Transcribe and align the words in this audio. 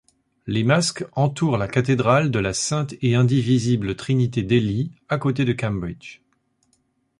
Les 0.47 0.63
masques 0.63 1.05
entourent 1.13 1.59
la 1.59 1.67
Cathédrale 1.67 2.31
de 2.31 2.39
la 2.39 2.53
Sainte-et-Indivisible-Trinité 2.55 4.41
d'Ely, 4.41 4.89
à 5.09 5.19
côté 5.19 5.45
de 5.45 5.53
Cambridge. 5.53 6.21